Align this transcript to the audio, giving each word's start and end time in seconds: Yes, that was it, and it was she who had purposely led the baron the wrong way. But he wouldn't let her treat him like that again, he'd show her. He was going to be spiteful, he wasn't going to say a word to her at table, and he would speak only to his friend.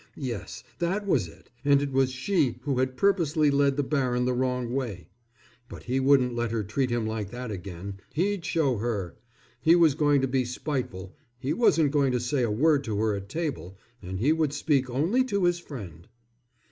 Yes, 0.17 0.63
that 0.79 1.05
was 1.05 1.27
it, 1.27 1.51
and 1.63 1.79
it 1.79 1.91
was 1.91 2.09
she 2.11 2.57
who 2.63 2.79
had 2.79 2.97
purposely 2.97 3.51
led 3.51 3.77
the 3.77 3.83
baron 3.83 4.25
the 4.25 4.33
wrong 4.33 4.73
way. 4.73 5.09
But 5.69 5.83
he 5.83 5.99
wouldn't 5.99 6.33
let 6.33 6.49
her 6.49 6.63
treat 6.63 6.89
him 6.89 7.05
like 7.05 7.29
that 7.29 7.51
again, 7.51 7.99
he'd 8.11 8.43
show 8.43 8.77
her. 8.77 9.15
He 9.61 9.75
was 9.75 9.93
going 9.93 10.21
to 10.21 10.27
be 10.27 10.43
spiteful, 10.43 11.15
he 11.37 11.53
wasn't 11.53 11.91
going 11.91 12.11
to 12.13 12.19
say 12.19 12.41
a 12.41 12.49
word 12.49 12.83
to 12.85 12.97
her 12.97 13.13
at 13.15 13.29
table, 13.29 13.77
and 14.01 14.17
he 14.17 14.33
would 14.33 14.53
speak 14.53 14.89
only 14.89 15.23
to 15.25 15.43
his 15.43 15.59
friend. 15.59 16.07